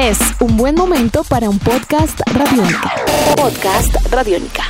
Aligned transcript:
Es 0.00 0.18
un 0.40 0.56
buen 0.56 0.76
momento 0.76 1.24
para 1.24 1.50
un 1.50 1.58
podcast 1.58 2.20
radiónica. 2.32 2.90
Podcast 3.36 3.94
radiónica. 4.10 4.62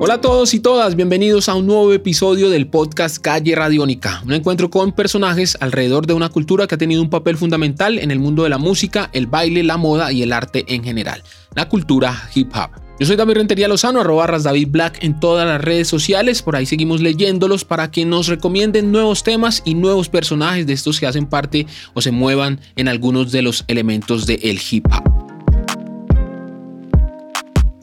Hola 0.00 0.14
a 0.14 0.20
todos 0.20 0.52
y 0.54 0.58
todas, 0.58 0.96
bienvenidos 0.96 1.48
a 1.48 1.54
un 1.54 1.68
nuevo 1.68 1.92
episodio 1.92 2.50
del 2.50 2.66
podcast 2.66 3.18
Calle 3.18 3.54
Radiónica, 3.54 4.20
un 4.24 4.32
encuentro 4.32 4.68
con 4.68 4.90
personajes 4.90 5.56
alrededor 5.60 6.08
de 6.08 6.14
una 6.14 6.28
cultura 6.28 6.66
que 6.66 6.74
ha 6.74 6.78
tenido 6.78 7.00
un 7.00 7.08
papel 7.08 7.36
fundamental 7.36 8.00
en 8.00 8.10
el 8.10 8.18
mundo 8.18 8.42
de 8.42 8.48
la 8.48 8.58
música, 8.58 9.10
el 9.12 9.28
baile, 9.28 9.62
la 9.62 9.76
moda 9.76 10.10
y 10.10 10.24
el 10.24 10.32
arte 10.32 10.64
en 10.66 10.82
general, 10.82 11.22
la 11.54 11.68
cultura 11.68 12.28
hip 12.34 12.50
hop. 12.52 12.87
Yo 12.98 13.06
soy 13.06 13.14
David 13.14 13.34
Rentería 13.34 13.68
Lozano, 13.68 14.00
arroba 14.00 14.26
David 14.26 14.68
Black 14.70 15.04
en 15.04 15.20
todas 15.20 15.46
las 15.46 15.60
redes 15.60 15.86
sociales. 15.86 16.42
Por 16.42 16.56
ahí 16.56 16.66
seguimos 16.66 17.00
leyéndolos 17.00 17.64
para 17.64 17.92
que 17.92 18.04
nos 18.04 18.26
recomienden 18.26 18.90
nuevos 18.90 19.22
temas 19.22 19.62
y 19.64 19.74
nuevos 19.74 20.08
personajes 20.08 20.66
de 20.66 20.72
estos 20.72 20.98
que 20.98 21.06
hacen 21.06 21.26
parte 21.26 21.66
o 21.94 22.00
se 22.00 22.10
muevan 22.10 22.58
en 22.74 22.88
algunos 22.88 23.30
de 23.30 23.42
los 23.42 23.64
elementos 23.68 24.26
del 24.26 24.60
hip 24.68 24.86
hop. 24.86 25.17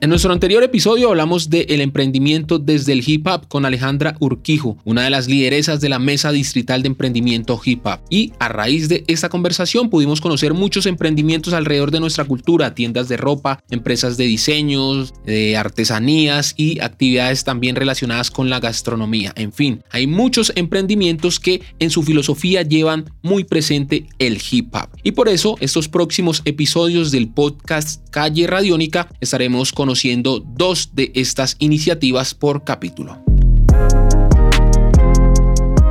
En 0.06 0.10
nuestro 0.10 0.32
anterior 0.32 0.62
episodio 0.62 1.10
hablamos 1.10 1.50
el 1.52 1.82
emprendimiento 1.82 2.60
desde 2.60 2.94
el 2.94 3.04
hip 3.04 3.26
hop 3.26 3.48
con 3.48 3.66
Alejandra 3.66 4.16
Urquijo, 4.20 4.78
una 4.84 5.02
de 5.02 5.10
las 5.10 5.28
lideresas 5.28 5.82
de 5.82 5.90
la 5.90 5.98
Mesa 5.98 6.32
Distrital 6.32 6.84
de 6.84 6.90
Emprendimiento 6.90 7.60
Hip 7.66 7.88
Hop. 7.88 8.02
Y 8.12 8.32
a 8.38 8.48
raíz 8.48 8.88
de 8.88 9.04
esta 9.08 9.30
conversación 9.30 9.90
pudimos 9.90 10.22
conocer 10.22 10.54
muchos 10.54 10.86
emprendimientos 10.86 11.56
alrededor 11.56 11.90
de 11.90 12.02
nuestra 12.02 12.26
cultura, 12.26 12.76
tiendas 12.76 13.10
de 13.10 13.18
ropa, 13.18 13.64
empresas 13.72 14.16
de 14.16 14.26
diseños, 14.26 15.12
de 15.26 15.58
artesanías 15.58 16.54
y 16.56 16.80
actividades 16.82 17.44
también 17.44 17.76
relacionadas 17.76 18.30
con 18.30 18.48
la 18.52 18.60
gastronomía. 18.60 19.34
En 19.36 19.52
fin, 19.52 19.82
hay 19.90 20.06
muchos 20.06 20.54
emprendimientos 20.56 21.40
que 21.40 21.64
en 21.80 21.90
su 21.90 22.04
filosofía 22.04 22.62
llevan 22.62 23.12
muy 23.24 23.44
presente 23.44 24.06
el 24.20 24.40
hip 24.52 24.76
hop. 24.76 24.90
Y 25.02 25.14
por 25.14 25.30
eso 25.30 25.56
estos 25.62 25.90
próximos 25.90 26.44
episodios 26.46 27.10
del 27.10 27.28
podcast 27.28 28.08
Calle 28.12 28.46
Radiónica 28.46 29.10
estaremos 29.20 29.72
conociendo 29.72 29.95
dos 30.46 30.92
de 30.94 31.12
estas 31.16 31.56
iniciativas 31.60 32.34
por 32.34 32.64
capítulo. 32.64 33.18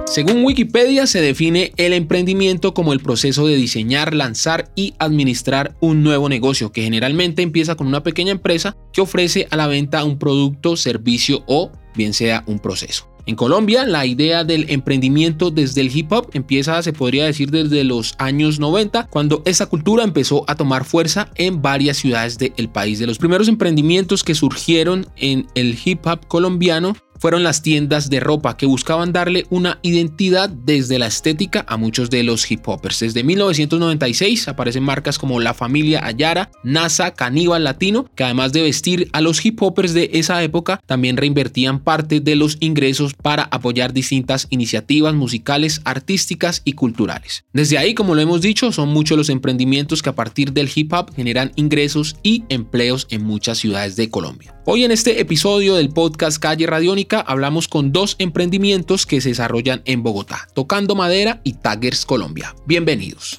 Según 0.07 0.45
Wikipedia, 0.45 1.07
se 1.07 1.21
define 1.21 1.73
el 1.77 1.93
emprendimiento 1.93 2.73
como 2.73 2.93
el 2.93 3.01
proceso 3.01 3.47
de 3.47 3.57
diseñar, 3.57 4.15
lanzar 4.15 4.71
y 4.77 4.95
administrar 4.99 5.75
un 5.81 6.05
nuevo 6.05 6.29
negocio, 6.29 6.71
que 6.71 6.83
generalmente 6.83 7.43
empieza 7.43 7.75
con 7.75 7.89
una 7.89 8.03
pequeña 8.03 8.31
empresa 8.31 8.77
que 8.93 9.01
ofrece 9.01 9.49
a 9.51 9.57
la 9.57 9.67
venta 9.67 10.05
un 10.05 10.19
producto, 10.19 10.77
servicio 10.77 11.43
o 11.47 11.73
bien 11.97 12.13
sea 12.13 12.45
un 12.47 12.61
proceso. 12.61 13.14
En 13.27 13.37
Colombia, 13.37 13.87
la 13.87 14.05
idea 14.05 14.45
del 14.45 14.69
emprendimiento 14.69 15.51
desde 15.51 15.81
el 15.81 15.97
hip 15.97 16.13
hop 16.13 16.29
empieza, 16.35 16.83
se 16.83 16.93
podría 16.93 17.25
decir, 17.25 17.51
desde 17.51 17.83
los 17.83 18.15
años 18.19 18.61
90, 18.61 19.07
cuando 19.07 19.43
esta 19.47 19.65
cultura 19.65 20.05
empezó 20.05 20.45
a 20.47 20.57
tomar 20.57 20.85
fuerza 20.85 21.31
en 21.37 21.63
varias 21.63 21.97
ciudades 21.97 22.37
del 22.37 22.69
país. 22.69 22.99
De 22.99 23.07
los 23.07 23.17
primeros 23.17 23.49
emprendimientos 23.49 24.25
que 24.25 24.35
surgieron 24.35 25.07
en 25.17 25.47
el 25.55 25.79
hip 25.83 26.07
hop 26.07 26.27
colombiano 26.29 26.97
fueron 27.25 27.43
las 27.43 27.63
tiendas 27.63 28.11
de 28.11 28.21
ropa 28.21 28.59
que 28.59 28.67
buscaban 28.67 29.11
darle 29.11 29.47
una 29.49 29.79
identidad 29.81 30.51
desde 30.51 30.99
la 30.99 31.07
estética 31.07 31.65
a 31.67 31.79
muchos 31.79 32.11
de 32.11 32.23
los 32.23 32.51
hip 32.51 32.69
hoppers. 32.69 33.01
Desde 33.01 33.25
1996 33.25 34.47
aparecen 34.47 34.83
marcas 34.83 35.19
como 35.19 35.41
La 35.41 35.55
Familia 35.55 36.05
Ayara, 36.05 36.51
NASA, 36.65 37.15
Caníbal 37.15 37.65
Latino, 37.65 38.11
que 38.15 38.25
además 38.25 38.53
de 38.53 38.61
vestir 38.61 39.09
a 39.15 39.23
los 39.23 39.43
hip 39.43 39.63
hoppers 39.63 39.95
de 39.95 40.11
esa 40.13 40.43
época, 40.43 40.83
también 40.85 41.17
reinvertían 41.17 41.81
parte 41.81 42.21
de 42.21 42.37
los 42.37 42.59
ingresos 42.61 43.15
para 43.15 43.45
apoyar 43.45 43.95
distintas 43.95 44.47
iniciativas 44.51 45.15
musicales, 45.15 45.81
artísticas 45.87 46.61
y 46.67 46.75
culturales. 46.75 47.47
Desde 47.55 47.79
ahí, 47.79 47.95
como 47.95 48.15
lo 48.15 48.21
hemos 48.21 48.43
dicho, 48.43 48.71
son 48.71 48.91
muchos 48.91 49.17
los 49.17 49.31
emprendimientos 49.31 50.03
que 50.03 50.11
a 50.11 50.15
partir 50.15 50.53
del 50.53 50.71
hip 50.75 50.93
hop 50.93 51.15
generan 51.17 51.53
ingresos 51.57 52.17
y 52.23 52.45
empleos 52.51 53.07
en 53.09 53.25
muchas 53.25 53.57
ciudades 53.57 53.97
de 53.97 54.11
Colombia. 54.11 54.54
Hoy 54.67 54.83
en 54.83 54.93
este 54.93 55.21
episodio 55.21 55.75
del 55.75 55.91
podcast 55.91 56.39
Calle 56.39 56.67
Radiónica, 56.67 57.21
hablamos 57.21 57.69
con 57.69 57.93
dos 57.93 58.17
emprendimientos 58.19 59.05
que 59.05 59.21
se 59.21 59.29
desarrollan 59.29 59.83
en 59.85 60.03
Bogotá, 60.03 60.49
Tocando 60.55 60.95
Madera 60.95 61.43
y 61.45 61.53
Taggers 61.53 62.07
Colombia. 62.07 62.55
Bienvenidos. 62.65 63.39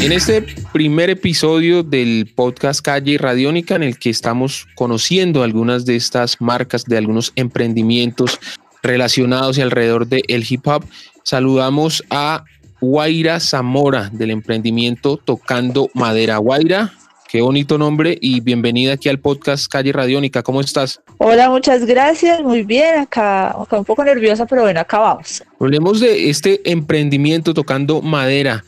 En 0.00 0.12
este 0.12 0.46
primer 0.72 1.10
episodio 1.10 1.82
del 1.82 2.32
podcast 2.34 2.80
Calle 2.80 3.18
Radiónica, 3.18 3.74
en 3.74 3.82
el 3.82 3.98
que 3.98 4.08
estamos 4.08 4.66
conociendo 4.74 5.42
algunas 5.42 5.84
de 5.84 5.96
estas 5.96 6.40
marcas, 6.40 6.84
de 6.84 6.96
algunos 6.96 7.32
emprendimientos 7.36 8.38
relacionados 8.82 9.58
y 9.58 9.62
alrededor 9.62 10.06
del 10.06 10.44
hip 10.48 10.66
hop, 10.66 10.84
Saludamos 11.22 12.02
a 12.10 12.44
Guaira 12.80 13.40
Zamora 13.40 14.10
del 14.12 14.30
emprendimiento 14.30 15.16
Tocando 15.16 15.90
Madera. 15.94 16.38
Guaira, 16.38 16.92
qué 17.28 17.42
bonito 17.42 17.78
nombre 17.78 18.16
y 18.20 18.40
bienvenida 18.40 18.94
aquí 18.94 19.08
al 19.08 19.18
podcast 19.18 19.70
Calle 19.70 19.92
Radiónica. 19.92 20.42
¿Cómo 20.42 20.60
estás? 20.60 21.00
Hola, 21.18 21.50
muchas 21.50 21.84
gracias. 21.84 22.42
Muy 22.42 22.62
bien, 22.62 23.00
acá, 23.00 23.50
acá 23.50 23.78
un 23.78 23.84
poco 23.84 24.02
nerviosa, 24.02 24.46
pero 24.46 24.62
bueno, 24.62 24.80
acá 24.80 24.98
vamos. 24.98 25.42
Hablemos 25.60 26.00
de 26.00 26.30
este 26.30 26.68
emprendimiento 26.70 27.54
Tocando 27.54 28.00
Madera 28.00 28.64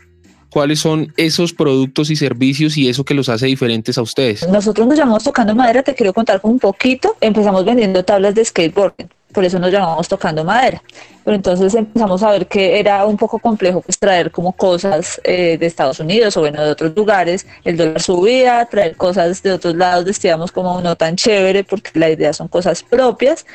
cuáles 0.50 0.80
son 0.80 1.14
esos 1.16 1.54
productos 1.54 2.10
y 2.10 2.16
servicios 2.16 2.76
y 2.76 2.86
eso 2.86 3.04
que 3.04 3.14
los 3.14 3.30
hace 3.30 3.46
diferentes 3.46 3.96
a 3.96 4.02
ustedes. 4.02 4.46
Nosotros 4.46 4.86
nos 4.86 4.98
llamamos 4.98 5.24
Tocando 5.24 5.54
Madera, 5.54 5.82
te 5.82 5.94
quiero 5.94 6.12
contar 6.12 6.38
un 6.42 6.58
poquito. 6.58 7.16
Empezamos 7.22 7.64
vendiendo 7.64 8.04
tablas 8.04 8.34
de 8.34 8.44
skateboarding 8.44 9.08
por 9.32 9.44
eso 9.44 9.58
nos 9.58 9.72
llamamos 9.72 10.08
tocando 10.08 10.44
madera. 10.44 10.82
Pero 11.24 11.36
entonces 11.36 11.74
empezamos 11.74 12.22
a 12.22 12.30
ver 12.30 12.46
que 12.46 12.78
era 12.78 13.04
un 13.06 13.16
poco 13.16 13.38
complejo 13.38 13.80
pues 13.80 13.98
traer 13.98 14.30
como 14.30 14.52
cosas 14.52 15.20
eh, 15.24 15.56
de 15.58 15.66
Estados 15.66 16.00
Unidos 16.00 16.36
o 16.36 16.40
bueno 16.40 16.62
de 16.64 16.70
otros 16.70 16.94
lugares, 16.94 17.46
el 17.64 17.76
dólar 17.76 18.02
subía, 18.02 18.66
traer 18.66 18.96
cosas 18.96 19.42
de 19.42 19.52
otros 19.52 19.74
lados 19.76 20.04
decíamos 20.04 20.52
como 20.52 20.80
no 20.80 20.96
tan 20.96 21.16
chévere 21.16 21.64
porque 21.64 21.98
la 21.98 22.10
idea 22.10 22.32
son 22.32 22.48
cosas 22.48 22.82
propias. 22.82 23.46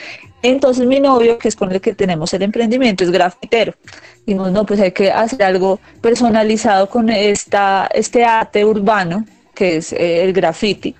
Entonces 0.41 0.85
mi 0.85 0.99
novio, 0.99 1.37
que 1.37 1.47
es 1.47 1.55
con 1.55 1.71
el 1.71 1.81
que 1.81 1.93
tenemos 1.93 2.33
el 2.33 2.43
emprendimiento, 2.43 3.03
es 3.03 3.11
grafitero. 3.11 3.73
Dijimos, 4.25 4.51
no, 4.51 4.65
pues 4.65 4.79
hay 4.79 4.91
que 4.91 5.11
hacer 5.11 5.41
algo 5.43 5.79
personalizado 6.01 6.89
con 6.89 7.09
esta, 7.09 7.89
este 7.93 8.23
arte 8.23 8.63
urbano 8.65 9.25
que 9.55 9.77
es 9.77 9.91
eh, 9.93 10.23
el 10.23 10.33
graffiti 10.33 10.95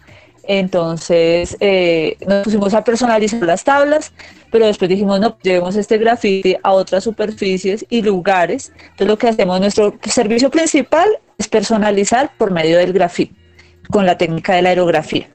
entonces 0.48 1.58
eh, 1.60 2.18
nos 2.26 2.44
pusimos 2.44 2.74
a 2.74 2.84
personalizar 2.84 3.42
las 3.44 3.64
tablas, 3.64 4.14
pero 4.52 4.66
después 4.66 4.90
dijimos, 4.90 5.20
no, 5.20 5.38
llevemos 5.42 5.76
este 5.76 5.98
graffiti 5.98 6.56
a 6.64 6.72
otras 6.72 7.04
superficies 7.04 7.86
y 7.90 8.02
lugares. 8.02 8.72
Entonces 8.76 9.08
lo 9.08 9.18
que 9.18 9.28
hacemos, 9.28 9.60
nuestro 9.60 9.94
servicio 10.04 10.50
principal 10.50 11.08
es 11.38 11.48
personalizar 11.48 12.32
por 12.38 12.52
medio 12.52 12.78
del 12.78 12.94
graffiti, 12.94 13.36
con 13.90 14.06
la 14.06 14.18
técnica 14.18 14.56
de 14.56 14.62
la 14.62 14.70
aerografía. 14.70 15.30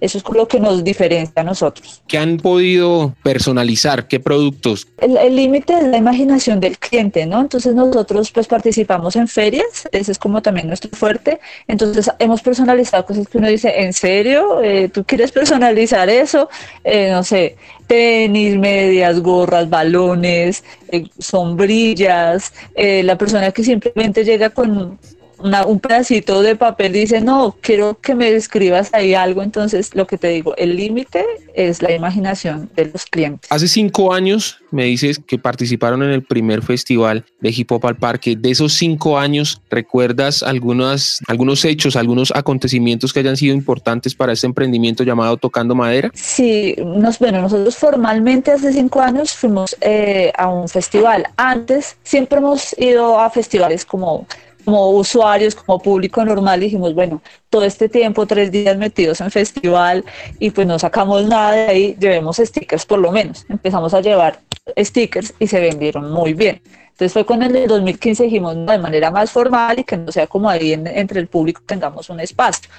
Eso 0.00 0.18
es 0.18 0.24
lo 0.34 0.48
que 0.48 0.60
nos 0.60 0.82
diferencia 0.82 1.42
a 1.42 1.44
nosotros. 1.44 2.02
¿Qué 2.08 2.18
han 2.18 2.38
podido 2.38 3.14
personalizar? 3.22 4.08
¿Qué 4.08 4.20
productos? 4.20 4.86
El 4.98 5.36
límite 5.36 5.74
es 5.74 5.84
la 5.84 5.98
imaginación 5.98 6.60
del 6.60 6.78
cliente, 6.78 7.26
¿no? 7.26 7.40
Entonces 7.40 7.74
nosotros 7.74 8.30
pues 8.30 8.46
participamos 8.46 9.16
en 9.16 9.28
ferias, 9.28 9.88
ese 9.92 10.12
es 10.12 10.18
como 10.18 10.42
también 10.42 10.68
nuestro 10.68 10.90
fuerte. 10.96 11.40
Entonces 11.68 12.10
hemos 12.18 12.42
personalizado 12.42 13.04
cosas 13.04 13.28
que 13.28 13.38
uno 13.38 13.48
dice, 13.48 13.82
¿en 13.82 13.92
serio? 13.92 14.62
Eh, 14.62 14.88
¿Tú 14.88 15.04
quieres 15.04 15.32
personalizar 15.32 16.08
eso? 16.08 16.48
Eh, 16.84 17.10
no 17.10 17.22
sé, 17.22 17.56
tenis, 17.86 18.56
medias, 18.56 19.20
gorras, 19.20 19.68
balones, 19.68 20.64
eh, 20.90 21.04
sombrillas. 21.18 22.52
la 22.76 23.16
persona 23.18 23.52
que 23.52 23.64
simplemente 23.64 24.24
llega 24.24 24.50
con 24.50 24.98
un 25.40 25.80
pedacito 25.80 26.42
de 26.42 26.56
papel 26.56 26.92
dice, 26.92 27.20
no, 27.20 27.56
quiero 27.60 27.98
que 28.00 28.14
me 28.14 28.30
describas 28.30 28.90
ahí 28.92 29.14
algo, 29.14 29.42
entonces 29.42 29.94
lo 29.94 30.06
que 30.06 30.18
te 30.18 30.28
digo, 30.28 30.54
el 30.56 30.76
límite 30.76 31.24
es 31.54 31.82
la 31.82 31.92
imaginación 31.92 32.70
de 32.76 32.86
los 32.86 33.06
clientes. 33.06 33.50
Hace 33.50 33.68
cinco 33.68 34.12
años 34.12 34.58
me 34.70 34.84
dices 34.84 35.20
que 35.26 35.38
participaron 35.38 36.02
en 36.02 36.10
el 36.10 36.22
primer 36.22 36.62
festival 36.62 37.24
de 37.40 37.50
Hip 37.50 37.72
Hop 37.72 37.86
al 37.86 37.96
Parque. 37.96 38.36
De 38.36 38.50
esos 38.50 38.72
cinco 38.74 39.18
años, 39.18 39.60
¿recuerdas 39.68 40.42
algunos, 40.42 41.20
algunos 41.26 41.64
hechos, 41.64 41.96
algunos 41.96 42.32
acontecimientos 42.34 43.12
que 43.12 43.20
hayan 43.20 43.36
sido 43.36 43.54
importantes 43.54 44.14
para 44.14 44.32
este 44.32 44.46
emprendimiento 44.46 45.02
llamado 45.02 45.36
Tocando 45.36 45.74
Madera? 45.74 46.10
Sí, 46.14 46.76
nos, 46.78 47.18
bueno, 47.18 47.42
nosotros 47.42 47.76
formalmente 47.76 48.52
hace 48.52 48.72
cinco 48.72 49.00
años 49.00 49.32
fuimos 49.32 49.76
eh, 49.80 50.32
a 50.36 50.48
un 50.48 50.68
festival. 50.68 51.26
Antes 51.36 51.96
siempre 52.02 52.38
hemos 52.38 52.78
ido 52.78 53.18
a 53.18 53.30
festivales 53.30 53.84
como 53.84 54.26
como 54.70 54.90
usuarios, 54.90 55.56
como 55.56 55.80
público 55.80 56.24
normal, 56.24 56.60
dijimos, 56.60 56.94
bueno, 56.94 57.20
todo 57.48 57.64
este 57.64 57.88
tiempo, 57.88 58.24
tres 58.24 58.52
días 58.52 58.76
metidos 58.76 59.20
en 59.20 59.28
festival 59.32 60.04
y 60.38 60.50
pues 60.50 60.64
no 60.64 60.78
sacamos 60.78 61.24
nada 61.26 61.52
de 61.52 61.66
ahí, 61.66 61.96
llevemos 61.98 62.36
stickers 62.36 62.86
por 62.86 63.00
lo 63.00 63.10
menos. 63.10 63.44
Empezamos 63.48 63.92
a 63.94 64.00
llevar 64.00 64.38
stickers 64.78 65.34
y 65.40 65.48
se 65.48 65.58
vendieron 65.58 66.12
muy 66.12 66.34
bien. 66.34 66.62
Entonces 66.90 67.12
fue 67.12 67.26
cuando 67.26 67.46
en 67.46 67.56
el 67.56 67.66
2015 67.66 68.24
dijimos, 68.24 68.54
no, 68.54 68.70
de 68.70 68.78
manera 68.78 69.10
más 69.10 69.32
formal 69.32 69.80
y 69.80 69.84
que 69.84 69.96
no 69.96 70.12
sea 70.12 70.28
como 70.28 70.48
ahí 70.48 70.72
entre 70.72 71.18
el 71.18 71.26
público 71.26 71.62
tengamos 71.66 72.08
un 72.08 72.20
espacio. 72.20 72.70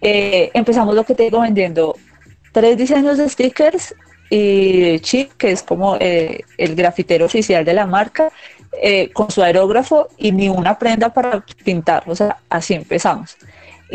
Eh, 0.00 0.52
empezamos 0.54 0.94
lo 0.94 1.02
que 1.02 1.16
te 1.16 1.24
digo 1.24 1.40
vendiendo 1.40 1.96
tres 2.52 2.76
diseños 2.76 3.18
de 3.18 3.28
stickers 3.28 3.92
y 4.30 5.00
Chip, 5.00 5.32
que 5.32 5.50
es 5.50 5.64
como 5.64 5.96
eh, 5.98 6.44
el 6.58 6.76
grafitero 6.76 7.26
oficial 7.26 7.64
de 7.64 7.74
la 7.74 7.86
marca, 7.86 8.30
eh, 8.82 9.10
con 9.12 9.30
su 9.30 9.42
aerógrafo 9.42 10.08
y 10.16 10.32
ni 10.32 10.48
una 10.48 10.78
prenda 10.78 11.12
para 11.12 11.44
pintar. 11.64 12.04
O 12.06 12.14
sea, 12.14 12.38
así 12.48 12.74
empezamos 12.74 13.36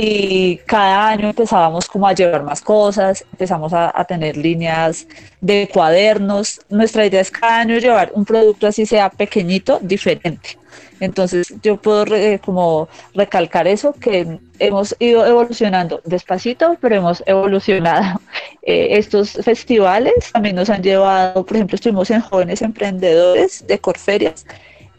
y 0.01 0.57
cada 0.65 1.09
año 1.09 1.27
empezábamos 1.29 1.87
como 1.87 2.07
a 2.07 2.13
llevar 2.13 2.43
más 2.43 2.61
cosas, 2.61 3.25
empezamos 3.31 3.73
a, 3.73 3.91
tener 4.05 4.37
líneas 4.37 5.07
de 5.41 5.69
cuadernos. 5.71 6.61
Nuestra 6.69 7.05
idea 7.05 7.19
es 7.19 7.29
cada 7.29 7.59
año 7.59 7.77
llevar 7.77 8.11
un 8.13 8.23
producto 8.23 8.67
así 8.67 8.85
sea 8.85 9.09
pequeñito, 9.09 9.79
diferente. 9.81 10.57
Entonces 11.01 11.53
yo 11.61 11.77
puedo 11.77 12.05
como 12.39 12.87
recalcar 13.13 13.67
eso, 13.67 13.93
que 13.93 14.39
hemos 14.59 14.95
ido 14.99 15.25
evolucionando 15.25 16.01
despacito, 16.05 16.77
pero 16.79 16.95
hemos 16.95 17.23
evolucionado. 17.25 18.21
Eh, 18.61 18.99
estos 18.99 19.31
festivales 19.31 20.13
también 20.33 20.55
nos 20.55 20.69
han 20.69 20.83
llevado, 20.83 21.43
por 21.45 21.55
ejemplo, 21.55 21.75
estuvimos 21.75 22.11
en 22.11 22.19
Jóvenes 22.19 22.61
Emprendedores 22.61 23.65
de 23.65 23.79
Corferias 23.79 24.45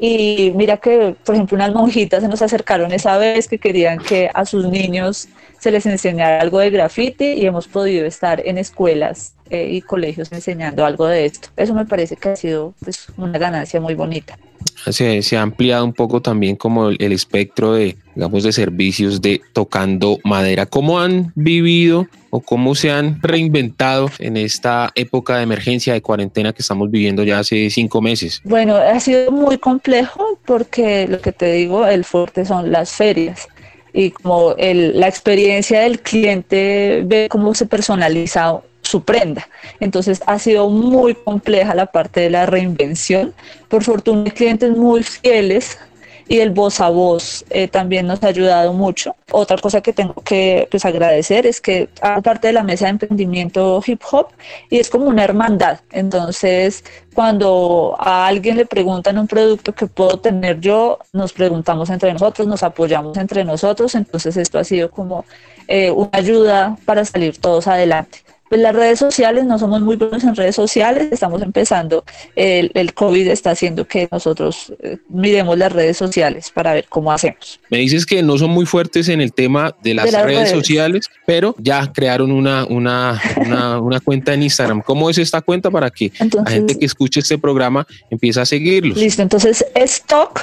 y 0.00 0.52
mira 0.56 0.79
que, 0.79 1.14
por 1.25 1.35
ejemplo, 1.35 1.56
unas 1.56 1.75
monjitas 1.75 2.23
se 2.23 2.29
nos 2.29 2.41
acercaron 2.41 2.91
esa 2.91 3.19
vez 3.19 3.47
que 3.47 3.58
querían 3.58 3.99
que 3.99 4.31
a 4.32 4.47
sus 4.47 4.67
niños 4.67 5.29
se 5.58 5.70
les 5.70 5.85
enseñara 5.85 6.41
algo 6.41 6.58
de 6.58 6.70
graffiti 6.70 7.32
y 7.32 7.44
hemos 7.44 7.69
podido 7.69 8.06
estar 8.06 8.43
en 8.47 8.56
escuelas 8.56 9.35
eh, 9.50 9.69
y 9.70 9.82
colegios 9.82 10.32
enseñando 10.32 10.87
algo 10.87 11.06
de 11.06 11.26
esto. 11.26 11.50
Eso 11.55 11.75
me 11.75 11.85
parece 11.85 12.17
que 12.17 12.31
ha 12.31 12.37
sido 12.37 12.73
pues, 12.82 13.08
una 13.19 13.38
ganancia 13.38 13.79
muy 13.79 13.94
bonita. 13.94 14.38
Se, 14.91 15.20
se, 15.20 15.37
ha 15.37 15.43
ampliado 15.43 15.85
un 15.85 15.93
poco 15.93 16.23
también 16.23 16.56
como 16.56 16.88
el, 16.88 17.12
espectro 17.12 17.75
de, 17.75 17.99
digamos, 18.14 18.43
de 18.43 18.52
servicios 18.52 19.20
de 19.20 19.43
tocando 19.52 20.19
madera. 20.25 20.64
¿Cómo 20.64 20.99
han 20.99 21.32
vivido 21.35 22.06
o 22.31 22.41
cómo 22.41 22.75
se 22.75 22.91
han 22.91 23.21
reinventado 23.23 24.11
en 24.19 24.37
esta 24.37 24.91
época 24.94 25.37
de 25.37 25.43
emergencia 25.43 25.93
de 25.93 26.03
cuarentena 26.03 26.53
que 26.53 26.62
estamos 26.62 26.91
viviendo 26.91 27.23
ya 27.25 27.41
hace 27.41 27.69
cinco 27.71 28.00
meses? 28.00 28.41
Bueno, 28.44 28.77
ha 28.77 28.99
sido 29.00 29.31
muy 29.32 29.59
complejo 29.59 30.38
porque 30.47 31.06
lo 31.09 31.21
que 31.21 31.32
te 31.32 31.53
digo, 31.53 31.87
el 31.87 32.05
fuerte 32.05 32.44
son 32.44 32.71
las 32.73 32.93
ferias 32.93 33.49
y 33.93 34.11
como 34.11 34.55
el, 34.56 34.99
la 34.99 35.09
experiencia 35.09 35.81
del 35.81 36.00
cliente 36.00 37.03
ve 37.05 37.29
cómo 37.29 37.55
se 37.55 37.67
personaliza 37.67 38.61
su 38.83 39.03
prenda. 39.03 39.49
Entonces 39.79 40.23
ha 40.26 40.38
sido 40.38 40.69
muy 40.71 41.15
compleja 41.15 41.75
la 41.75 41.87
parte 41.87 42.21
de 42.21 42.31
la 42.31 42.47
reinvención. 42.47 43.35
Por 43.69 43.85
fortuna 43.85 44.31
clientes 44.31 44.76
muy 44.76 45.03
fieles 45.03 45.79
y 46.31 46.38
el 46.38 46.50
voz 46.50 46.81
a 46.81 46.88
voz 46.91 47.44
eh, 47.50 47.67
también 47.67 48.06
nos 48.06 48.23
ha 48.23 48.29
ayudado 48.29 48.73
mucho. 48.73 49.17
Otra 49.32 49.59
cosa 49.59 49.81
que 49.81 49.93
tengo 49.93 50.15
que 50.15 50.69
pues, 50.71 50.85
agradecer 50.85 51.44
es 51.44 51.61
que 51.61 51.88
hago 52.00 52.23
parte 52.23 52.47
de 52.47 52.53
la 52.53 52.62
mesa 52.62 52.85
de 52.85 52.93
emprendimiento 52.93 53.82
hip 53.85 54.00
hop 54.12 54.29
y 54.71 54.79
es 54.79 54.88
como 54.88 55.06
una 55.06 55.25
hermandad. 55.25 55.81
Entonces, 55.91 56.85
cuando 57.15 57.97
a 57.99 58.29
alguien 58.29 58.56
le 58.59 58.65
preguntan 58.65 59.19
un 59.19 59.27
producto 59.27 59.75
que 59.75 59.88
puedo 59.88 60.21
tener 60.21 60.61
yo, 60.61 61.00
nos 61.12 61.32
preguntamos 61.32 61.91
entre 61.91 62.12
nosotros, 62.12 62.47
nos 62.47 62.62
apoyamos 62.62 63.17
entre 63.17 63.44
nosotros. 63.44 63.97
Entonces, 63.97 64.37
esto 64.37 64.61
ha 64.61 64.65
sido 64.65 64.88
como 64.88 65.25
eh, 65.67 65.91
una 65.91 66.11
ayuda 66.12 66.76
para 66.85 67.05
salir 67.05 67.38
todos 67.38 67.67
adelante 67.67 68.21
pues 68.50 68.61
las 68.61 68.75
redes 68.75 68.99
sociales, 68.99 69.44
no 69.44 69.61
somos 69.61 69.81
muy 69.81 69.94
buenos 69.94 70.25
en 70.25 70.35
redes 70.35 70.56
sociales, 70.56 71.11
estamos 71.12 71.41
empezando, 71.41 72.05
el, 72.35 72.73
el 72.75 72.94
COVID 72.94 73.29
está 73.29 73.52
haciendo 73.52 73.87
que 73.87 74.08
nosotros 74.11 74.73
eh, 74.81 74.99
miremos 75.08 75.56
las 75.56 75.70
redes 75.70 75.97
sociales 75.97 76.50
para 76.50 76.73
ver 76.73 76.87
cómo 76.88 77.12
hacemos. 77.12 77.61
Me 77.70 77.79
dices 77.79 78.05
que 78.05 78.25
no 78.25 78.37
son 78.38 78.50
muy 78.50 78.67
fuertes 78.67 79.08
en 79.08 79.20
el 79.20 79.32
tema 79.32 79.73
de 79.85 79.94
las, 79.94 80.12
redes, 80.12 80.50
sociales, 80.50 81.08
pero 81.26 81.55
ya 81.58 81.93
crearon 81.93 82.32
una, 82.32 82.64
una, 82.64 83.23
una, 83.81 84.00
cuenta 84.00 84.35
en 84.35 84.43
Instagram. 84.43 84.82
¿Cómo 84.82 85.08
es 85.08 85.19
esta 85.19 85.41
cuenta 85.43 85.70
para 85.70 85.88
que 85.88 86.11
la 86.32 86.50
gente 86.50 86.76
que 86.76 86.87
escuche 86.87 87.20
este 87.20 87.38
programa 87.38 87.87
empiece 88.11 88.41
a 88.41 88.44
seguirlos? 88.44 88.99
Listo, 88.99 89.23
entonces 89.23 89.64
es 89.76 90.02
TOC 90.02 90.41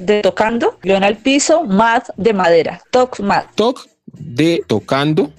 de 0.00 0.22
tocando, 0.22 0.76
guion 0.82 1.04
al 1.04 1.18
piso, 1.18 1.62
mat 1.62 2.08
de 2.16 2.32
madera, 2.32 2.82
TOC 2.90 3.20
mat. 3.20 3.46
TOC 3.54 3.86
de 4.06 4.60
tocando, 4.66 5.32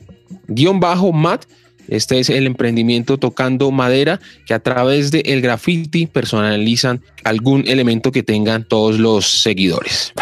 guion 0.47 0.79
bajo 0.79 1.12
mat 1.12 1.44
este 1.88 2.20
es 2.20 2.30
el 2.30 2.48
emprendimiento 2.48 3.18
tocando 3.18 3.72
madera 3.72 4.20
que 4.46 4.54
a 4.54 4.60
través 4.60 5.12
del 5.12 5.24
el 5.26 5.42
graffiti 5.42 6.06
personalizan 6.08 7.02
algún 7.24 7.68
elemento 7.68 8.12
que 8.12 8.24
tengan 8.24 8.64
todos 8.64 9.00
los 9.00 9.26
seguidores. 9.42 10.14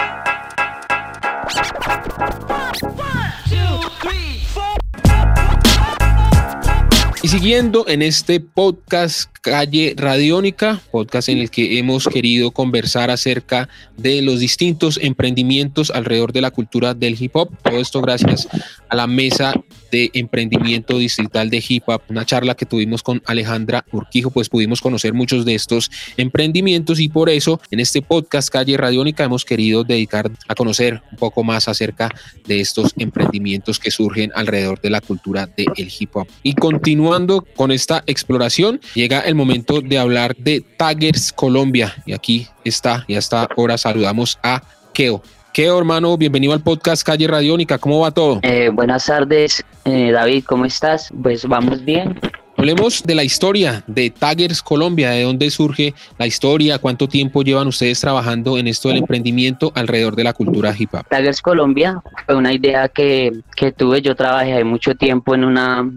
Siguiendo 7.33 7.85
en 7.87 8.03
este 8.03 8.39
podcast 8.39 9.33
Calle 9.41 9.93
Radiónica, 9.97 10.79
podcast 10.91 11.27
en 11.29 11.39
el 11.39 11.49
que 11.49 11.79
hemos 11.79 12.07
querido 12.07 12.51
conversar 12.51 13.09
acerca 13.09 13.67
de 13.97 14.21
los 14.21 14.39
distintos 14.39 14.97
emprendimientos 15.01 15.91
alrededor 15.91 16.31
de 16.31 16.41
la 16.41 16.51
cultura 16.51 16.93
del 16.93 17.21
hip 17.21 17.35
hop. 17.35 17.49
Todo 17.61 17.79
esto 17.79 18.01
gracias 18.01 18.47
a 18.87 18.95
la 18.95 19.07
mesa 19.07 19.53
de 19.91 20.11
emprendimiento 20.13 20.97
distrital 20.97 21.49
de 21.49 21.63
hip 21.67 21.83
hop, 21.87 22.03
una 22.07 22.25
charla 22.25 22.55
que 22.55 22.65
tuvimos 22.65 23.03
con 23.03 23.21
Alejandra 23.25 23.83
Urquijo, 23.91 24.31
pues 24.31 24.47
pudimos 24.47 24.79
conocer 24.79 25.13
muchos 25.13 25.43
de 25.43 25.55
estos 25.55 25.91
emprendimientos 26.15 26.99
y 26.99 27.09
por 27.09 27.29
eso 27.29 27.59
en 27.69 27.79
este 27.79 28.01
podcast 28.01 28.49
Calle 28.49 28.77
Radiónica 28.77 29.25
hemos 29.25 29.43
querido 29.43 29.83
dedicar 29.83 30.31
a 30.47 30.55
conocer 30.55 31.01
un 31.11 31.17
poco 31.17 31.43
más 31.43 31.67
acerca 31.67 32.09
de 32.47 32.61
estos 32.61 32.93
emprendimientos 32.97 33.77
que 33.77 33.91
surgen 33.91 34.31
alrededor 34.35 34.79
de 34.79 34.89
la 34.89 35.01
cultura 35.01 35.47
del 35.47 35.91
hip 35.99 36.15
hop. 36.15 36.27
Y 36.43 36.53
continuando 36.53 37.22
con 37.55 37.71
esta 37.71 38.03
exploración, 38.05 38.79
llega 38.93 39.21
el 39.21 39.35
momento 39.35 39.81
de 39.81 39.97
hablar 39.97 40.35
de 40.35 40.61
Taggers 40.61 41.31
Colombia 41.31 41.93
y 42.05 42.13
aquí 42.13 42.47
está, 42.63 43.05
y 43.07 43.15
hasta 43.15 43.47
ahora 43.55 43.77
saludamos 43.77 44.37
a 44.43 44.61
Keo. 44.93 45.21
¿Qué, 45.53 45.65
hermano? 45.65 46.17
Bienvenido 46.17 46.53
al 46.53 46.61
podcast 46.61 47.05
Calle 47.05 47.27
Radiónica. 47.27 47.77
¿Cómo 47.77 47.99
va 47.99 48.11
todo? 48.11 48.39
Eh, 48.41 48.69
buenas 48.73 49.05
tardes, 49.05 49.63
eh, 49.85 50.11
David. 50.11 50.45
¿Cómo 50.45 50.65
estás? 50.65 51.11
Pues 51.21 51.45
vamos 51.45 51.85
bien. 51.85 52.19
Hablemos 52.57 53.03
de 53.03 53.15
la 53.15 53.23
historia 53.23 53.83
de 53.87 54.09
Taggers 54.09 54.61
Colombia, 54.61 55.11
de 55.11 55.23
dónde 55.23 55.49
surge 55.51 55.93
la 56.17 56.25
historia, 56.25 56.77
cuánto 56.79 57.07
tiempo 57.07 57.43
llevan 57.43 57.67
ustedes 57.67 57.99
trabajando 57.99 58.57
en 58.57 58.67
esto 58.67 58.89
del 58.89 58.99
emprendimiento 58.99 59.71
alrededor 59.75 60.15
de 60.15 60.23
la 60.23 60.33
cultura 60.33 60.73
hip 60.77 60.93
hop. 60.93 61.07
Taggers 61.09 61.41
Colombia 61.41 62.01
fue 62.25 62.35
una 62.35 62.53
idea 62.53 62.87
que, 62.89 63.31
que 63.55 63.71
tuve, 63.71 64.01
yo 64.01 64.15
trabajé 64.15 64.63
mucho 64.63 64.95
tiempo 64.95 65.35
en 65.35 65.43
una 65.43 65.89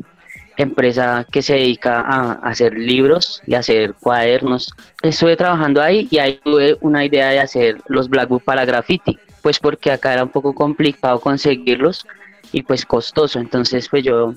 empresa 0.56 1.26
que 1.30 1.42
se 1.42 1.54
dedica 1.54 2.00
a 2.00 2.32
hacer 2.42 2.74
libros 2.74 3.42
y 3.46 3.54
hacer 3.54 3.94
cuadernos. 3.94 4.72
Estuve 5.02 5.36
trabajando 5.36 5.82
ahí 5.82 6.08
y 6.10 6.18
ahí 6.18 6.40
tuve 6.42 6.76
una 6.80 7.04
idea 7.04 7.28
de 7.30 7.40
hacer 7.40 7.76
los 7.88 8.08
Blackbook 8.08 8.42
para 8.42 8.64
graffiti 8.64 9.18
pues 9.46 9.60
porque 9.60 9.92
acá 9.92 10.12
era 10.12 10.24
un 10.24 10.30
poco 10.30 10.56
complicado 10.56 11.20
conseguirlos 11.20 12.04
y 12.50 12.62
pues 12.62 12.84
costoso. 12.84 13.38
Entonces, 13.38 13.88
pues 13.88 14.02
yo, 14.02 14.34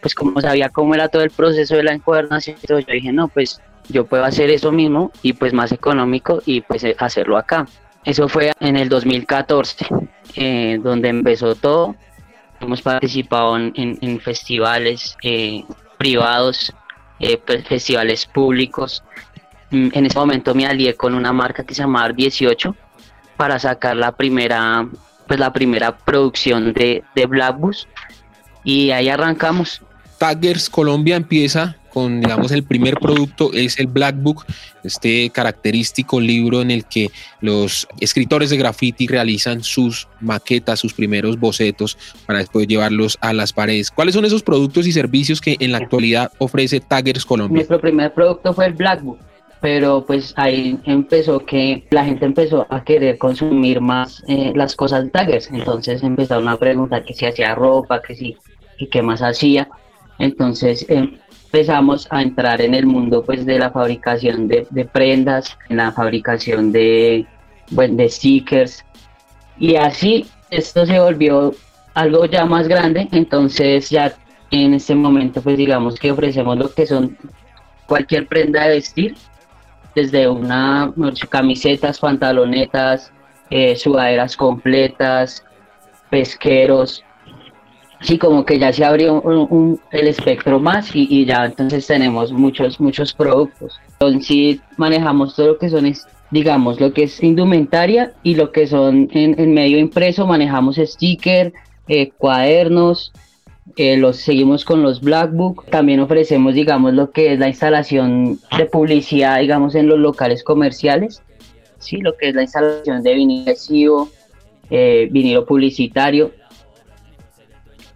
pues 0.00 0.14
como 0.14 0.40
sabía 0.40 0.70
cómo 0.70 0.94
era 0.94 1.08
todo 1.08 1.20
el 1.20 1.28
proceso 1.28 1.76
de 1.76 1.82
la 1.82 1.92
encuadernación, 1.92 2.56
yo 2.66 2.78
dije, 2.78 3.12
no, 3.12 3.28
pues 3.28 3.60
yo 3.90 4.06
puedo 4.06 4.24
hacer 4.24 4.48
eso 4.48 4.72
mismo 4.72 5.12
y 5.20 5.34
pues 5.34 5.52
más 5.52 5.70
económico 5.70 6.42
y 6.46 6.62
pues 6.62 6.82
eh, 6.82 6.96
hacerlo 6.98 7.36
acá. 7.36 7.66
Eso 8.06 8.26
fue 8.26 8.52
en 8.60 8.76
el 8.78 8.88
2014, 8.88 9.84
eh, 10.36 10.80
donde 10.82 11.10
empezó 11.10 11.54
todo. 11.54 11.94
Hemos 12.60 12.82
participado 12.82 13.56
en, 13.56 14.20
festivales 14.20 15.16
eh, 15.22 15.64
privados, 15.96 16.72
pues, 17.46 17.66
festivales 17.66 18.26
públicos. 18.26 19.02
Mm, 19.70 19.88
en 19.92 20.06
ese 20.06 20.18
momento 20.18 20.54
me 20.54 20.66
alié 20.66 20.94
con 20.94 21.14
una 21.14 21.32
marca 21.32 21.64
que 21.64 21.74
se 21.74 21.82
llama 21.82 22.08
18 22.08 22.74
para 23.36 23.58
sacar 23.58 23.96
la 23.96 24.12
primera, 24.12 24.88
pues 25.26 25.38
la 25.38 25.52
primera 25.52 25.96
producción 25.96 26.72
de, 26.72 27.04
de 27.14 27.26
y 28.64 28.90
ahí 28.90 29.08
arrancamos. 29.08 29.80
Taggers 30.18 30.68
Colombia 30.68 31.16
empieza 31.16 31.77
con, 31.92 32.20
digamos, 32.20 32.52
el 32.52 32.62
primer 32.62 32.94
producto 32.98 33.50
es 33.52 33.78
el 33.78 33.86
Black 33.86 34.16
Book, 34.18 34.44
este 34.84 35.30
característico 35.30 36.20
libro 36.20 36.62
en 36.62 36.70
el 36.70 36.84
que 36.84 37.10
los 37.40 37.88
escritores 38.00 38.50
de 38.50 38.56
graffiti 38.56 39.06
realizan 39.06 39.62
sus 39.62 40.08
maquetas, 40.20 40.80
sus 40.80 40.94
primeros 40.94 41.38
bocetos 41.38 41.98
para 42.26 42.40
después 42.40 42.66
llevarlos 42.66 43.18
a 43.20 43.32
las 43.32 43.52
paredes. 43.52 43.90
¿Cuáles 43.90 44.14
son 44.14 44.24
esos 44.24 44.42
productos 44.42 44.86
y 44.86 44.92
servicios 44.92 45.40
que 45.40 45.56
en 45.60 45.72
la 45.72 45.78
actualidad 45.78 46.32
ofrece 46.38 46.80
Taggers 46.80 47.24
Colombia? 47.24 47.56
Nuestro 47.56 47.80
primer 47.80 48.12
producto 48.12 48.52
fue 48.52 48.66
el 48.66 48.74
Black 48.74 49.02
Book 49.02 49.18
pero 49.60 50.04
pues 50.06 50.32
ahí 50.36 50.78
empezó 50.84 51.44
que 51.44 51.86
la 51.90 52.04
gente 52.04 52.24
empezó 52.24 52.66
a 52.70 52.84
querer 52.84 53.18
consumir 53.18 53.80
más 53.80 54.22
eh, 54.28 54.52
las 54.54 54.76
cosas 54.76 55.10
Taggers, 55.10 55.50
entonces 55.50 56.02
empezaron 56.02 56.48
a 56.48 56.56
preguntar 56.56 57.04
que 57.04 57.14
si 57.14 57.26
hacía 57.26 57.54
ropa, 57.54 58.00
que 58.02 58.14
si, 58.14 58.36
y 58.78 58.86
qué 58.86 59.02
más 59.02 59.20
hacía, 59.20 59.68
entonces 60.18 60.86
eh, 60.88 61.18
empezamos 61.50 62.06
a 62.10 62.20
entrar 62.20 62.60
en 62.60 62.74
el 62.74 62.84
mundo 62.84 63.24
pues 63.24 63.46
de 63.46 63.58
la 63.58 63.70
fabricación 63.70 64.48
de, 64.48 64.66
prendas, 64.92 65.56
en 65.70 65.78
la 65.78 65.92
fabricación 65.92 66.72
de, 66.72 67.26
bueno, 67.70 67.96
de 67.96 68.08
stickers. 68.10 68.84
Y 69.58 69.76
así 69.76 70.26
esto 70.50 70.84
se 70.84 71.00
volvió 71.00 71.54
algo 71.94 72.26
ya 72.26 72.44
más 72.44 72.68
grande, 72.68 73.08
entonces 73.12 73.88
ya 73.88 74.14
en 74.50 74.74
este 74.74 74.94
momento 74.94 75.40
pues 75.40 75.56
digamos 75.56 75.98
que 75.98 76.12
ofrecemos 76.12 76.58
lo 76.58 76.72
que 76.72 76.86
son 76.86 77.16
cualquier 77.86 78.26
prenda 78.26 78.64
de 78.64 78.74
vestir, 78.74 79.16
desde 79.94 80.28
una 80.28 80.92
camisetas, 81.30 81.98
pantalonetas, 81.98 83.10
eh, 83.48 83.74
sudaderas 83.74 84.36
completas, 84.36 85.42
pesqueros, 86.10 87.02
sí, 88.00 88.18
como 88.18 88.44
que 88.44 88.58
ya 88.58 88.72
se 88.72 88.84
abrió 88.84 89.22
el 89.90 90.08
espectro 90.08 90.60
más 90.60 90.90
y, 90.94 91.24
ya 91.24 91.46
entonces 91.46 91.86
tenemos 91.86 92.32
muchos, 92.32 92.80
muchos 92.80 93.12
productos. 93.12 93.78
Entonces 93.92 94.26
sí 94.26 94.60
manejamos 94.76 95.34
todo 95.34 95.48
lo 95.48 95.58
que 95.58 95.68
son, 95.68 95.92
digamos, 96.30 96.80
lo 96.80 96.92
que 96.92 97.04
es 97.04 97.22
indumentaria 97.22 98.12
y 98.22 98.34
lo 98.34 98.52
que 98.52 98.66
son 98.66 99.08
en, 99.12 99.54
medio 99.54 99.78
impreso, 99.78 100.26
manejamos 100.26 100.76
sticker, 100.76 101.52
eh, 101.88 102.10
cuadernos, 102.16 103.12
eh, 103.76 103.96
los 103.96 104.16
seguimos 104.16 104.64
con 104.64 104.82
los 104.82 105.00
Black 105.00 105.32
Book. 105.32 105.64
También 105.70 106.00
ofrecemos, 106.00 106.54
digamos, 106.54 106.94
lo 106.94 107.10
que 107.10 107.32
es 107.32 107.38
la 107.38 107.48
instalación 107.48 108.38
de 108.56 108.66
publicidad, 108.66 109.40
digamos, 109.40 109.74
en 109.74 109.88
los 109.88 109.98
locales 109.98 110.42
comerciales. 110.42 111.22
Sí, 111.78 111.98
lo 111.98 112.16
que 112.16 112.30
es 112.30 112.34
la 112.34 112.42
instalación 112.42 113.02
de 113.02 113.14
vinilo 113.14 114.08
eh, 114.70 115.08
vinilo 115.10 115.46
publicitario 115.46 116.32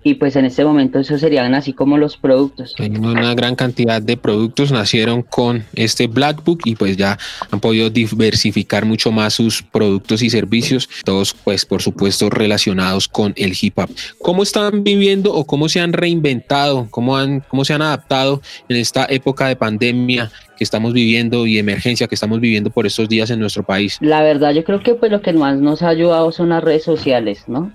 y 0.05 0.15
pues 0.15 0.37
en 0.37 0.45
este 0.45 0.65
momento 0.65 0.99
eso 0.99 1.19
serían 1.19 1.55
así 1.55 1.73
como 1.73 1.97
los 1.97 2.17
productos. 2.17 2.75
Una 2.79 3.35
gran 3.35 3.55
cantidad 3.55 4.03
de 4.03 4.17
productos 4.17 4.73
nacieron 4.73 5.23
con 5.23 5.65
este 5.75 6.07
Black 6.07 6.43
Book 6.45 6.61
y 6.65 6.75
pues 6.75 6.97
ya 6.97 7.19
han 7.51 7.61
podido 7.61 7.89
diversificar 7.91 8.85
mucho 8.85 9.13
más 9.13 9.35
sus 9.35 9.63
productos 9.63 10.23
y 10.23 10.31
servicios, 10.31 10.89
todos 11.05 11.35
pues 11.35 11.65
por 11.65 11.83
supuesto 11.83 12.31
relacionados 12.31 13.07
con 13.09 13.33
el 13.37 13.53
hip 13.61 13.79
hop. 13.79 13.91
¿Cómo 14.21 14.43
están 14.43 14.83
viviendo 14.83 15.33
o 15.33 15.45
cómo 15.45 15.69
se 15.69 15.81
han 15.81 15.93
reinventado, 15.93 16.89
cómo, 16.91 17.17
han, 17.17 17.41
cómo 17.41 17.65
se 17.65 17.75
han 17.75 17.83
adaptado 17.83 18.43
en 18.69 18.77
esta 18.77 19.07
época 19.09 19.47
de 19.47 19.57
pandemia 19.57 20.31
que 20.57 20.65
estamos 20.65 20.93
viviendo 20.93 21.47
y 21.47 21.59
emergencia 21.59 22.09
que 22.09 22.15
estamos 22.15 22.41
viviendo 22.41 22.71
por 22.71 22.87
estos 22.87 23.09
días 23.09 23.31
en 23.31 23.39
nuestro 23.39 23.63
país? 23.63 23.99
La 24.01 24.23
verdad 24.23 24.53
yo 24.53 24.65
creo 24.65 24.83
que 24.83 24.95
pues 24.95 25.13
lo 25.13 25.23
que 25.23 25.33
más 25.33 25.59
nos 25.59 25.83
ha 25.83 25.89
ayudado 25.89 26.33
son 26.33 26.49
las 26.49 26.63
redes 26.65 26.83
sociales, 26.83 27.45
¿no? 27.47 27.73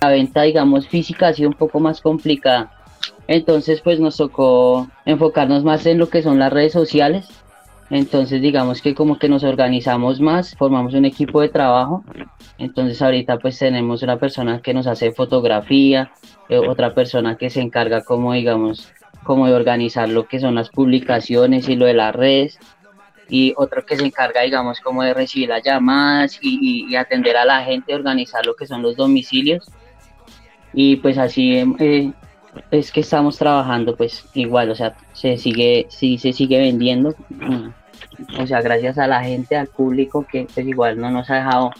La 0.00 0.08
venta, 0.08 0.42
digamos, 0.42 0.88
física 0.88 1.28
ha 1.28 1.34
sido 1.34 1.48
un 1.48 1.54
poco 1.54 1.80
más 1.80 2.00
complicada. 2.00 2.70
Entonces, 3.26 3.80
pues 3.80 4.00
nos 4.00 4.16
tocó 4.16 4.88
enfocarnos 5.06 5.64
más 5.64 5.86
en 5.86 5.98
lo 5.98 6.08
que 6.08 6.22
son 6.22 6.38
las 6.38 6.52
redes 6.52 6.72
sociales. 6.72 7.28
Entonces, 7.90 8.40
digamos 8.40 8.82
que 8.82 8.94
como 8.94 9.18
que 9.18 9.28
nos 9.28 9.44
organizamos 9.44 10.20
más, 10.20 10.54
formamos 10.56 10.94
un 10.94 11.04
equipo 11.04 11.40
de 11.40 11.48
trabajo. 11.48 12.04
Entonces, 12.58 13.00
ahorita 13.00 13.38
pues 13.38 13.58
tenemos 13.58 14.02
una 14.02 14.18
persona 14.18 14.60
que 14.60 14.74
nos 14.74 14.86
hace 14.86 15.12
fotografía, 15.12 16.10
eh, 16.48 16.58
otra 16.58 16.94
persona 16.94 17.36
que 17.36 17.50
se 17.50 17.60
encarga 17.60 18.02
como, 18.02 18.32
digamos, 18.32 18.92
como 19.22 19.46
de 19.46 19.54
organizar 19.54 20.08
lo 20.08 20.26
que 20.26 20.40
son 20.40 20.54
las 20.54 20.70
publicaciones 20.70 21.68
y 21.68 21.76
lo 21.76 21.86
de 21.86 21.94
las 21.94 22.14
redes 22.14 22.58
y 23.28 23.54
otro 23.56 23.86
que 23.86 23.96
se 23.96 24.04
encarga, 24.04 24.42
digamos, 24.42 24.80
como 24.80 25.02
de 25.02 25.14
recibir 25.14 25.48
las 25.48 25.62
llamadas 25.62 26.38
y, 26.42 26.86
y, 26.90 26.96
atender 26.96 27.36
a 27.38 27.46
la 27.46 27.62
gente, 27.62 27.94
organizar 27.94 28.44
lo 28.44 28.54
que 28.54 28.66
son 28.66 28.82
los 28.82 28.96
domicilios 28.96 29.70
y 30.74 30.96
pues 30.96 31.18
así 31.18 31.56
eh, 31.78 32.12
es 32.70 32.92
que 32.92 33.00
estamos 33.00 33.36
trabajando 33.36 33.96
pues 33.96 34.24
igual, 34.34 34.70
o 34.70 34.74
sea, 34.74 34.96
se 35.12 35.36
sigue, 35.38 35.86
sí 35.88 36.18
se 36.18 36.32
sigue 36.32 36.58
vendiendo, 36.58 37.14
mm, 37.30 38.40
o 38.40 38.46
sea, 38.46 38.60
gracias 38.60 38.98
a 38.98 39.06
la 39.06 39.22
gente, 39.22 39.56
al 39.56 39.68
público 39.68 40.26
que 40.30 40.46
pues 40.52 40.66
igual 40.66 40.98
no 40.98 41.10
nos 41.10 41.30
ha 41.30 41.36
dejado 41.36 41.70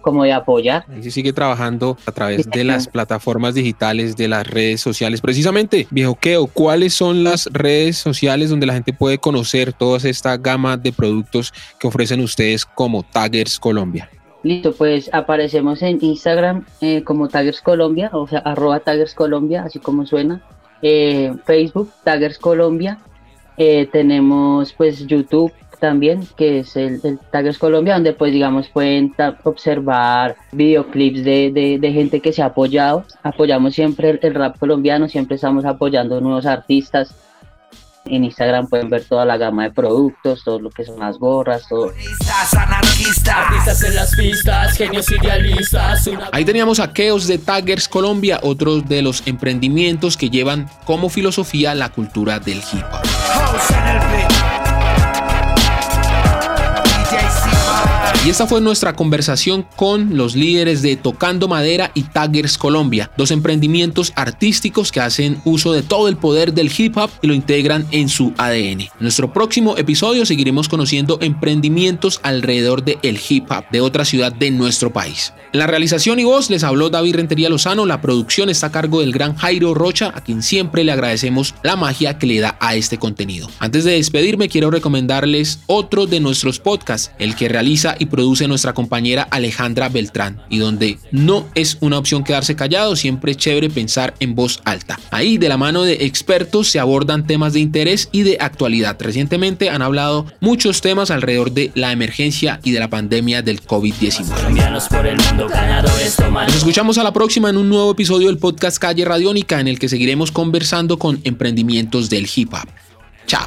como 0.00 0.24
de 0.24 0.32
apoyar. 0.32 0.84
Y 0.98 1.02
se 1.02 1.10
sigue 1.10 1.32
trabajando 1.32 1.98
a 2.06 2.12
través 2.12 2.48
de 2.48 2.64
las 2.64 2.86
plataformas 2.88 3.54
digitales, 3.54 4.16
de 4.16 4.28
las 4.28 4.46
redes 4.46 4.80
sociales. 4.80 5.20
Precisamente, 5.20 5.86
viejo 5.90 6.14
Keo, 6.14 6.46
¿cuáles 6.46 6.94
son 6.94 7.24
las 7.24 7.46
redes 7.52 7.98
sociales 7.98 8.50
donde 8.50 8.66
la 8.66 8.74
gente 8.74 8.92
puede 8.92 9.18
conocer 9.18 9.72
toda 9.72 9.98
esta 10.08 10.36
gama 10.36 10.76
de 10.76 10.92
productos 10.92 11.52
que 11.78 11.88
ofrecen 11.88 12.20
ustedes 12.20 12.64
como 12.64 13.02
Taggers 13.02 13.58
Colombia? 13.58 14.08
Listo, 14.48 14.72
pues 14.72 15.10
aparecemos 15.12 15.82
en 15.82 15.98
Instagram 16.00 16.64
eh, 16.80 17.04
como 17.04 17.28
Taggers 17.28 17.60
Colombia, 17.60 18.08
o 18.14 18.26
sea, 18.26 18.38
arroba 18.38 18.80
Taggers 18.80 19.12
Colombia, 19.12 19.64
así 19.64 19.78
como 19.78 20.06
suena. 20.06 20.40
Eh, 20.80 21.34
Facebook, 21.44 21.90
Taggers 22.02 22.38
Colombia. 22.38 22.96
Eh, 23.58 23.90
tenemos 23.92 24.72
pues 24.72 25.06
YouTube 25.06 25.52
también, 25.80 26.22
que 26.34 26.60
es 26.60 26.76
el, 26.76 27.18
Taggers 27.30 27.58
Colombia, 27.58 27.92
donde 27.92 28.14
pues 28.14 28.32
digamos 28.32 28.70
pueden 28.70 29.14
observar 29.44 30.36
videoclips 30.52 31.24
de, 31.24 31.78
de, 31.78 31.92
gente 31.92 32.20
que 32.20 32.32
se 32.32 32.40
ha 32.40 32.46
apoyado. 32.46 33.04
Apoyamos 33.22 33.74
siempre 33.74 34.18
el 34.22 34.34
rap 34.34 34.58
colombiano, 34.58 35.10
siempre 35.10 35.34
estamos 35.34 35.66
apoyando 35.66 36.22
nuevos 36.22 36.46
artistas 36.46 37.14
en 38.10 38.24
Instagram 38.24 38.68
pueden 38.68 38.88
ver 38.90 39.04
toda 39.04 39.24
la 39.24 39.36
gama 39.36 39.64
de 39.64 39.70
productos, 39.70 40.44
todo 40.44 40.58
lo 40.60 40.70
que 40.70 40.84
son 40.84 40.98
las 40.98 41.18
gorras, 41.18 41.66
todo. 41.68 41.92
Ahí 46.32 46.44
teníamos 46.44 46.80
a 46.80 46.92
Keos 46.92 47.26
de 47.26 47.38
Taggers 47.38 47.88
Colombia, 47.88 48.40
otro 48.42 48.80
de 48.80 49.02
los 49.02 49.26
emprendimientos 49.26 50.16
que 50.16 50.30
llevan 50.30 50.68
como 50.84 51.08
filosofía 51.08 51.74
la 51.74 51.90
cultura 51.90 52.38
del 52.38 52.58
hip 52.58 52.84
hop. 52.92 54.47
Y 58.28 58.30
esta 58.30 58.46
fue 58.46 58.60
nuestra 58.60 58.92
conversación 58.92 59.66
con 59.74 60.18
los 60.18 60.36
líderes 60.36 60.82
de 60.82 60.96
Tocando 60.96 61.48
Madera 61.48 61.90
y 61.94 62.02
Taggers 62.02 62.58
Colombia, 62.58 63.10
dos 63.16 63.30
emprendimientos 63.30 64.12
artísticos 64.16 64.92
que 64.92 65.00
hacen 65.00 65.40
uso 65.46 65.72
de 65.72 65.82
todo 65.82 66.08
el 66.08 66.18
poder 66.18 66.52
del 66.52 66.70
hip 66.76 66.98
hop 66.98 67.08
y 67.22 67.26
lo 67.26 67.32
integran 67.32 67.86
en 67.90 68.10
su 68.10 68.34
ADN. 68.36 68.82
En 68.82 68.90
nuestro 69.00 69.32
próximo 69.32 69.78
episodio 69.78 70.26
seguiremos 70.26 70.68
conociendo 70.68 71.16
emprendimientos 71.22 72.20
alrededor 72.22 72.84
del 72.84 72.98
el 73.02 73.18
hip 73.26 73.50
hop 73.50 73.64
de 73.72 73.80
otra 73.80 74.04
ciudad 74.04 74.30
de 74.30 74.50
nuestro 74.50 74.92
país. 74.92 75.32
En 75.54 75.60
la 75.60 75.66
realización 75.66 76.18
y 76.18 76.24
voz 76.24 76.50
les 76.50 76.64
habló 76.64 76.90
David 76.90 77.16
Rentería 77.16 77.48
Lozano, 77.48 77.86
la 77.86 78.02
producción 78.02 78.50
está 78.50 78.66
a 78.66 78.72
cargo 78.72 79.00
del 79.00 79.12
gran 79.12 79.36
Jairo 79.36 79.72
Rocha, 79.72 80.12
a 80.14 80.20
quien 80.20 80.42
siempre 80.42 80.84
le 80.84 80.92
agradecemos 80.92 81.54
la 81.62 81.76
magia 81.76 82.18
que 82.18 82.26
le 82.26 82.40
da 82.40 82.58
a 82.60 82.74
este 82.74 82.98
contenido. 82.98 83.48
Antes 83.58 83.84
de 83.84 83.92
despedirme 83.92 84.50
quiero 84.50 84.70
recomendarles 84.70 85.60
otro 85.66 86.06
de 86.06 86.20
nuestros 86.20 86.58
podcasts, 86.58 87.10
el 87.18 87.34
que 87.34 87.48
realiza 87.48 87.96
y 87.98 88.04
produce 88.18 88.48
nuestra 88.48 88.74
compañera 88.74 89.28
Alejandra 89.30 89.88
Beltrán 89.88 90.42
y 90.50 90.58
donde 90.58 90.98
no 91.12 91.46
es 91.54 91.78
una 91.78 91.98
opción 91.98 92.24
quedarse 92.24 92.56
callado, 92.56 92.96
siempre 92.96 93.30
es 93.30 93.36
chévere 93.36 93.70
pensar 93.70 94.14
en 94.18 94.34
voz 94.34 94.60
alta. 94.64 94.98
Ahí 95.12 95.38
de 95.38 95.48
la 95.48 95.56
mano 95.56 95.84
de 95.84 96.04
expertos 96.04 96.68
se 96.68 96.80
abordan 96.80 97.28
temas 97.28 97.52
de 97.52 97.60
interés 97.60 98.08
y 98.10 98.22
de 98.22 98.36
actualidad. 98.40 98.96
Recientemente 98.98 99.70
han 99.70 99.82
hablado 99.82 100.26
muchos 100.40 100.80
temas 100.80 101.12
alrededor 101.12 101.52
de 101.52 101.70
la 101.76 101.92
emergencia 101.92 102.58
y 102.64 102.72
de 102.72 102.80
la 102.80 102.90
pandemia 102.90 103.40
del 103.42 103.62
COVID-19. 103.62 104.26
Nos 106.44 106.56
escuchamos 106.56 106.98
a 106.98 107.04
la 107.04 107.12
próxima 107.12 107.50
en 107.50 107.56
un 107.56 107.68
nuevo 107.68 107.92
episodio 107.92 108.26
del 108.26 108.38
podcast 108.38 108.78
Calle 108.78 109.04
Radiónica 109.04 109.60
en 109.60 109.68
el 109.68 109.78
que 109.78 109.88
seguiremos 109.88 110.32
conversando 110.32 110.98
con 110.98 111.20
emprendimientos 111.22 112.10
del 112.10 112.28
hip 112.34 112.52
hop. 112.52 112.68
Chao. 113.28 113.46